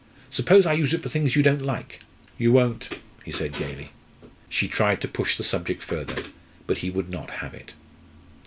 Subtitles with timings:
[0.31, 1.99] Suppose I use it for things you don't like?"
[2.39, 3.91] "You won't," he said gaily.
[4.49, 6.23] She tried to push the subject further,
[6.65, 7.73] but he would not have it.